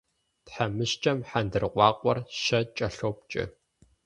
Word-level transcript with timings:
Тхьэмыщкӏэм 0.45 1.19
хьэндыркъуакъуэр 1.29 2.17
щэ 2.41 2.59
кӏэлъопкӏэ. 2.75 3.43